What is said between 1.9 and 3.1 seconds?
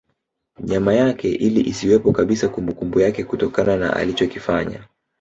kabisa kumbukumbu